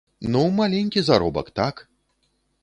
Ну, 0.35 0.39
маленькі 0.59 1.03
заробак, 1.09 1.53
так! 1.61 1.87